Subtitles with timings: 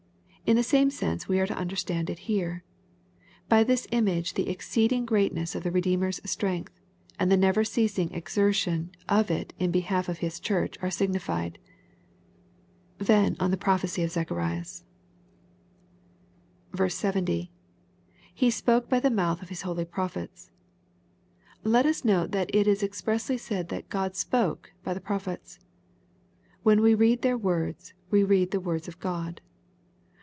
[0.43, 2.65] In the same sense we are to understand it here.
[3.49, 6.73] Bj this image the exceeding great ness of the Redeemer's strength,
[7.17, 11.57] and the never ceasing exertion of it in behalf of His church are signified."—
[12.99, 14.83] Venn on the prophecy ofZacharias.
[16.85, 17.49] 70.—
[18.35, 20.51] [He spalce hy the mouth of his holy prophets!]
[21.63, 25.59] Let us note that it is expressly said that" God spake" by the prophets.
[26.61, 29.39] When we read their words, we read the words of God.